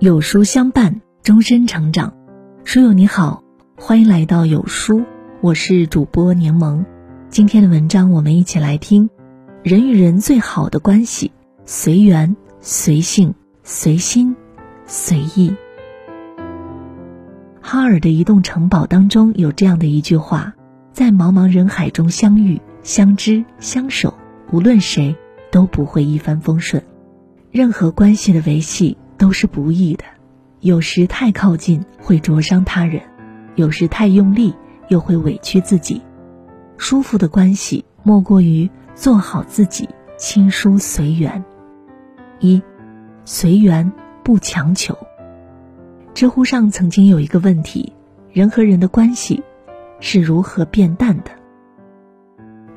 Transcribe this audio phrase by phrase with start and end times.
[0.00, 2.14] 有书相伴，终身成长。
[2.62, 3.42] 书友你好，
[3.76, 5.02] 欢迎来到有书，
[5.40, 6.84] 我是主播柠檬。
[7.30, 9.10] 今天的文章，我们一起来听：
[9.64, 11.32] 人与人最好的关系，
[11.64, 13.34] 随缘、随性、
[13.64, 14.36] 随心、
[14.86, 15.52] 随意。
[17.60, 20.54] 哈尔的移动城堡当中有这样的一句话：
[20.92, 24.14] 在茫茫人海中相遇、相知、相守，
[24.52, 25.16] 无论谁
[25.50, 26.80] 都不会一帆风顺。
[27.50, 30.04] 任何关系的维系都是不易的，
[30.60, 33.02] 有时太靠近会灼伤他人，
[33.56, 34.54] 有时太用力
[34.88, 36.00] 又会委屈自己。
[36.78, 41.44] 舒服的关系莫过于做好自己，亲疏随缘。
[42.38, 42.62] 一，
[43.24, 44.96] 随缘不强求。
[46.14, 47.92] 知乎上曾经有一个问题：
[48.32, 49.42] 人和人的关系
[50.00, 51.30] 是如何变淡的？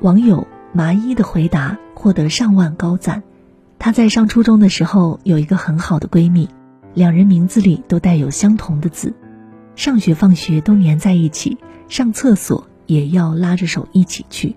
[0.00, 3.22] 网友麻衣的回答获得上万高赞。
[3.82, 6.48] 她在上初中的时候有一个很好的闺蜜，
[6.94, 9.12] 两人名字里都带有相同的字，
[9.74, 11.58] 上学放学都黏在一起，
[11.88, 14.54] 上厕所也要拉着手一起去，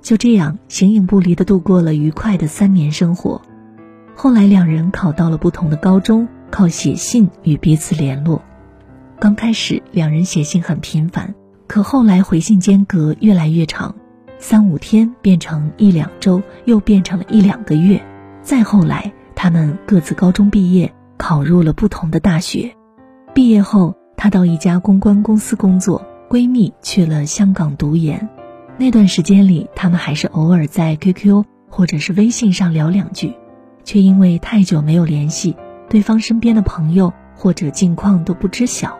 [0.00, 3.42] 就这样形影不离的度过了愉快的三年生活。
[4.14, 8.42] 后来两人考到了不同的高中，靠写信与彼此联络。
[9.20, 11.34] 刚开始两人写信很频繁，
[11.66, 13.94] 可后来回信间隔越来越长，
[14.38, 18.02] 三五天变成一两周，又变成了一两个月。
[18.48, 22.74] 再后来，他们各自高中毕业，考入了不同的大学。
[23.34, 28.26] 毕业后，她到一家公关公司工作，闺蜜去了香港读研。
[28.78, 33.34] 那段时间里，他们还是偶尔在 QQ 或者是微信上聊两句，
[33.84, 35.54] 却因为太久没有联系，
[35.90, 38.98] 对方身边的朋友或者近况都不知晓。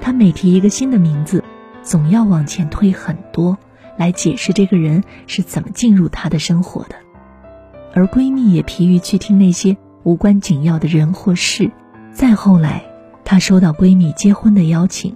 [0.00, 1.42] 她每提一个新的名字，
[1.82, 3.58] 总要往前推很多，
[3.96, 6.94] 来解释这个人是怎么进入她的生活的。
[7.94, 11.70] 而闺蜜也疲于去听那些无关紧要的人或事。
[12.12, 12.84] 再后来，
[13.24, 15.14] 她收到闺蜜结婚的邀请，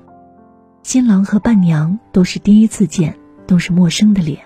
[0.85, 4.41] 新郎和伴娘都是第一次见，都是陌生的脸。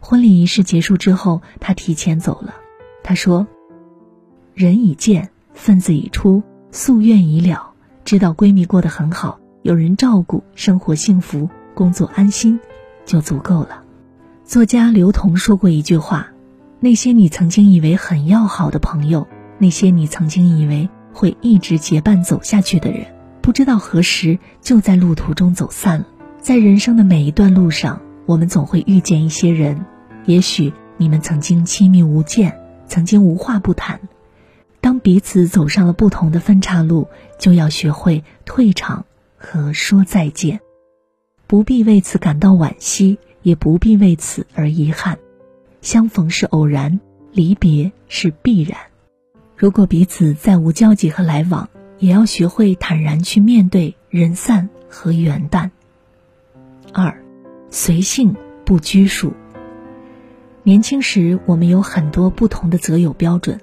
[0.00, 2.54] 婚礼仪式结束之后，她提前走了。
[3.04, 3.46] 她说
[4.52, 7.70] ：“人已见，份子已出，夙愿已了。
[8.04, 12.58] 知道闺蜜过得很好，有人照顾，生活幸福，工作安心，
[13.06, 13.84] 就足够了。”
[14.44, 16.26] 作家刘同说过一句话。
[16.82, 23.06] 那些你曾经以为很要好的朋友，那些你曾经以为会一直结伴走下去的人，
[23.42, 26.06] 不知道何时就在路途中走散了。
[26.40, 29.84] 在人生的每一段路上，我们总会遇见一些人，
[30.24, 34.00] 也许你们曾经亲密无间，曾经无话不谈。
[34.80, 37.08] 当彼此走上了不同的分岔路，
[37.38, 39.04] 就要学会退场
[39.36, 40.60] 和说再见，
[41.46, 45.18] 不必为此感到惋惜，也不必为此而遗憾。
[45.82, 47.00] 相逢是偶然，
[47.32, 48.78] 离别是必然。
[49.56, 51.68] 如果彼此再无交集和来往，
[51.98, 55.70] 也要学会坦然去面对人散和缘淡。
[56.92, 57.22] 二，
[57.70, 59.32] 随性不拘束。
[60.62, 63.60] 年轻时我们有很多不同的择友标准，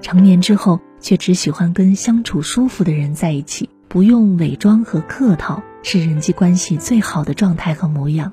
[0.00, 8.32] 成年之后却只喜欢跟相处舒服的人在一起，不用伪装和客套，是人际关系最好的状态和模样。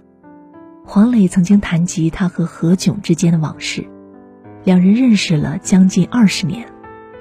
[0.92, 3.88] 黄磊曾经谈及他和何炅之间的往事，
[4.64, 6.68] 两人认识了将近二十年。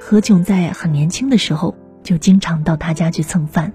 [0.00, 3.70] 何炅在很年轻的时候就经常到他家去蹭饭。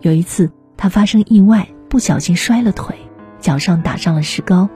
[0.00, 2.96] 有一次，他发生意外，不小心摔了腿，
[3.38, 4.66] 脚上打上了石膏。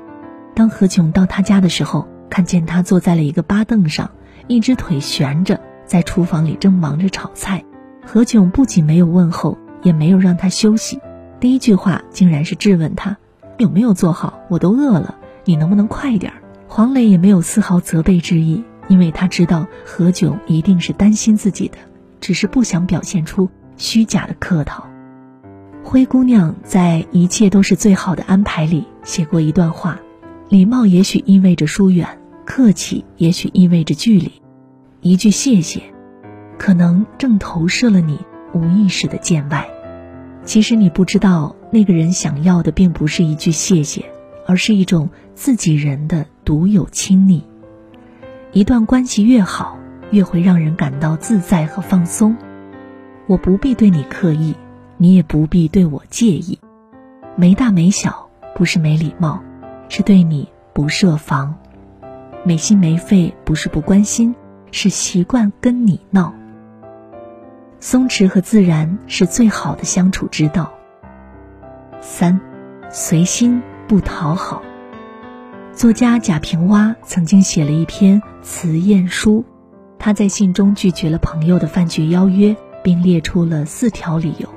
[0.54, 4.10] 当何炅到他家的时候，看见他坐在了一个八凳上，
[4.48, 7.64] 一只腿悬着，在厨房里正忙着炒菜。
[8.04, 11.00] 何炅不仅没有问候，也没有让他休息，
[11.40, 13.16] 第一句话竟然是质问他。
[13.58, 14.40] 有没有做好？
[14.48, 16.42] 我都饿了，你能不能快点儿？
[16.68, 21.78] 黄磊也没有丝毫责备之意，因为他知道何炅一定是担心自己的，
[22.20, 24.86] 只是不想表现出虚假的客套。
[25.82, 29.98] 灰姑娘在《一切都是最好的安排》里写过一段话：
[30.48, 32.06] 礼貌也许意味着疏远，
[32.44, 34.30] 客气也许意味着距离，
[35.00, 35.82] 一句谢谢，
[36.58, 38.18] 可能正投射了你
[38.52, 39.66] 无意识的见外。
[40.48, 41.54] 其实你不知道。
[41.70, 44.06] 那个人想要的并不是一句谢谢，
[44.46, 47.44] 而是一种自己人的独有亲昵。
[48.52, 49.76] 一段关系越好，
[50.10, 52.34] 越会让人感到自在和放松。
[53.26, 54.54] 我不必对你刻意，
[54.96, 56.58] 你也不必对我介意。
[57.36, 59.42] 没大没小不是没礼貌，
[59.90, 61.54] 是对你不设防。
[62.42, 64.34] 没心没肺不是不关心，
[64.72, 66.32] 是习惯跟你闹。
[67.80, 70.72] 松弛和自然是最好的相处之道。
[72.00, 72.40] 三，
[72.90, 74.62] 随心不讨好。
[75.72, 79.44] 作家贾平凹曾经写了一篇辞宴书，
[79.98, 84.48] 他在信中拒绝了朋友的饭局邀约，并列出了四条理由。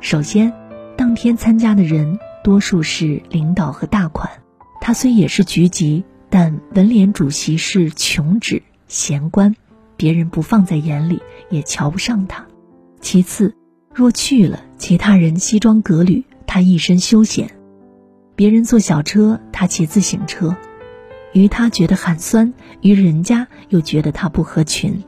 [0.00, 0.52] 首先，
[0.96, 4.30] 当天参加的人多数是领导和大款，
[4.80, 9.56] 他虽也是局级，但文联主席是穷职闲官，
[9.96, 11.20] 别人不放在眼里，
[11.50, 12.46] 也瞧不上他。
[13.00, 13.54] 其次，
[13.94, 17.46] 若去了，其他人西装革履，他一身休闲；
[18.34, 20.56] 别人坐小车，他骑自行车，
[21.32, 22.52] 于他觉得寒酸，
[22.82, 25.02] 于人家又觉得他不合群。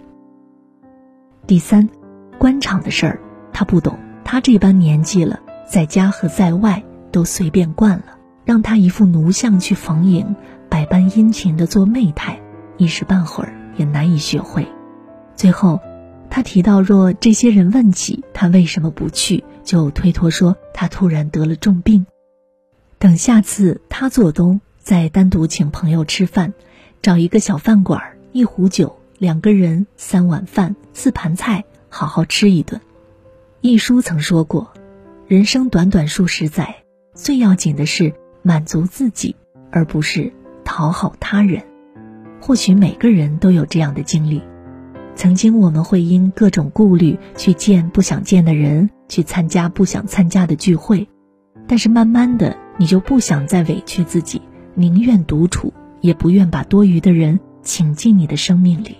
[1.47, 1.89] 第三，
[2.39, 3.21] 官场的事儿
[3.53, 10.37] 他不懂，他这般年纪了，在家和在外都随便惯了，让他一副奴相去逢迎，
[10.69, 12.41] 百般殷勤的做媚态，
[12.77, 14.67] 一时半会儿也难以学会。
[15.39, 15.81] 最后，
[16.29, 22.05] 他提到，若这些人问起他为什么不去，就推脱说他突然得了重病。
[22.99, 26.55] 等下次他做东，再单独请朋友吃饭，
[27.03, 28.03] 找一个小饭馆，
[28.33, 28.99] 一壶酒。
[29.19, 32.81] 两个人三碗饭四盘菜，好好吃一顿。
[33.61, 34.73] 一书曾说过
[35.29, 36.83] ：“人生短短数十载，
[37.15, 38.13] 最要紧的是
[38.43, 39.37] 满足自己，
[39.71, 40.33] 而不是
[40.65, 41.63] 讨好他人。”
[42.43, 44.43] 或许每个人都有这样的经历：
[45.19, 51.09] 曾经我们会因各种顾虑去见不想见的人，去参加不想参加的聚会，
[51.67, 54.41] 但是慢慢的，你就不想再委屈自己，
[54.77, 58.99] 宁愿独处，也不愿把多余的人请进你的生命里。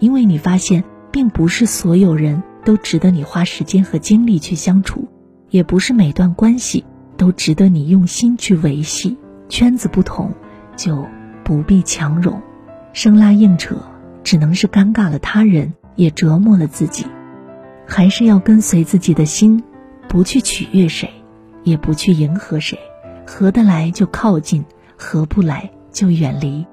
[0.00, 0.82] 因为你发现，
[1.12, 5.06] 并不是所有人都值得你花时间和精力去相处，
[5.50, 6.84] 也不是每段关系
[7.16, 9.16] 都值得你用心去维系。
[9.48, 10.32] 圈子不同，
[10.76, 11.06] 就
[11.44, 12.42] 不必强融，
[12.92, 13.76] 生拉硬扯，
[14.26, 17.06] 只能是尴尬了他人，也折磨了自己。
[17.86, 19.62] 还是要跟随自己的心，
[20.08, 21.08] 不去取悦谁，
[21.62, 22.76] 也不去迎合谁，
[23.24, 24.64] 合得来就靠近，
[24.98, 26.66] 合不来就远离。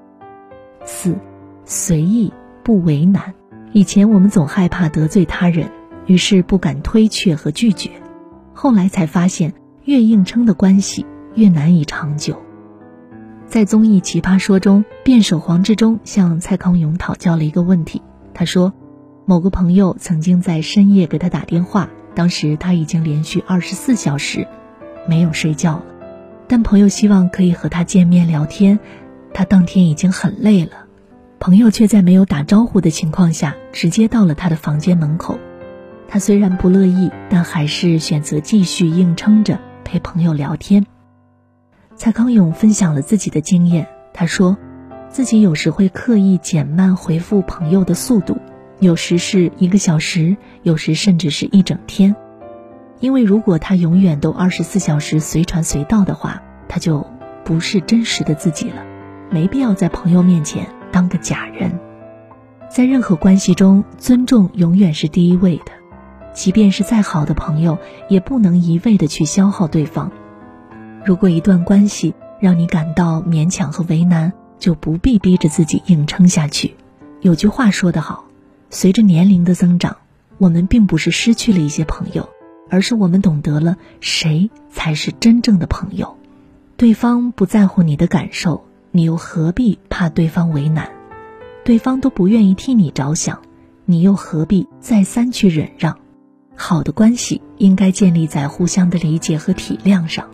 [0.84, 1.16] 四，
[1.64, 2.32] 随意。
[2.64, 3.34] 不为难。
[3.72, 5.70] 以前我们总害怕得罪他人，
[6.06, 7.90] 于是不敢推却和拒绝。
[8.54, 9.52] 后来才发现，
[9.84, 11.04] 越硬撑的关系
[11.34, 12.42] 越难以长久。
[13.54, 18.02] 在综艺《奇葩说》中，辩手黄志忠向蔡康永讨教了一个问题。
[18.34, 18.72] 他说，
[19.26, 24.48] 某个朋友曾经在深夜给他打电话，当时他已经连续二十四小时
[25.08, 25.84] 没有睡觉了，
[26.48, 28.80] 但朋友希望可以和他见面聊天。
[29.32, 30.72] 他当天已经很累了。
[31.38, 35.38] 朋友却在没有打招呼的情况下，直接到了他的房间门口。
[36.08, 40.84] 他虽然不乐意，但还是选择继续硬撑着陪朋友聊天。
[41.96, 44.56] 蔡康永分享了自己的经验，他说，
[45.08, 48.36] 自己有时会刻意减慢回复朋友的速度，
[48.80, 52.14] 有时是一个小时，有时甚至是一整天。
[53.00, 57.06] 因为如果他永远都二十四小时随传随到的话，他就
[57.44, 58.84] 不是真实的自己了，
[59.30, 60.66] 没必要在朋友面前。
[60.90, 61.78] 当个假人，
[62.68, 65.72] 在任何关系中，尊重永远是第一位的。
[66.32, 70.10] 即便是再好的朋友，也不能一味的去消耗对方。
[71.04, 76.74] 如果一段关系让你感到勉强和为难，就不必逼着自己硬撑下去。
[77.20, 78.24] 有句话说得好，
[78.70, 79.98] 随着年龄的增长，
[80.38, 82.28] 我们并不是失去了一些朋友，
[82.70, 86.16] 而是我们懂得了谁才是真正的朋友。
[86.76, 88.64] 对方不在乎你的感受。
[88.96, 90.88] 你又何必怕对方为难？
[91.64, 93.42] 对方都不愿意替你着想，
[93.86, 95.98] 你又何必再三去忍让？
[96.54, 100.30] 好的关系应该建立在互相的理解和体谅上。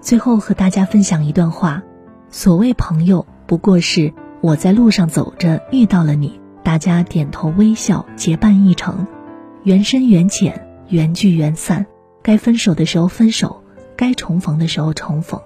[0.00, 1.82] 最后和大家分享一段话：
[2.30, 9.06] 所谓朋友，不过是我在路上走着遇到了你，大家点头微笑，结伴一程，
[9.62, 11.86] 缘深缘浅，缘聚缘散，
[12.22, 13.62] 该分手的时候分手，
[13.96, 15.40] 该重逢的时候重逢，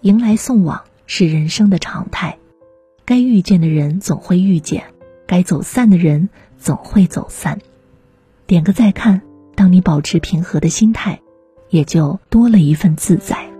[0.00, 0.82] 迎来送往。
[1.06, 2.38] 是人生的常态，
[3.04, 4.84] 该遇见的人总会遇见，
[5.26, 7.58] 该走散的人总会走散。
[8.46, 9.20] 点个再看，
[9.54, 11.20] 当你保持平和的心态，
[11.68, 13.53] 也就多了一份自在。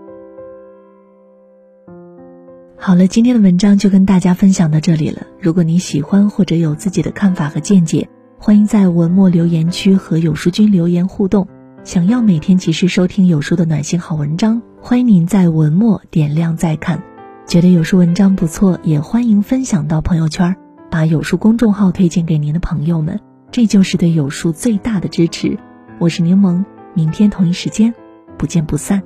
[2.85, 5.25] 好了，今天的文章就跟大家分享到这里了。
[5.41, 11.47] 如果你喜欢或者有自己的看法和见解，欢迎在文末留言区和有书君留言互动。
[11.83, 17.01] 想要每天及时收听有书的暖心好文章，欢迎您在文末点亮再看。
[17.47, 20.55] 觉得有书文章不错，也欢迎分享到朋友圈，
[20.91, 25.57] 把有书公众号推荐给您的朋友们，这就是对有书最大的支持。
[25.97, 26.63] 我是柠檬，
[26.93, 27.91] 明天同一时间
[28.37, 29.01] 不见不散。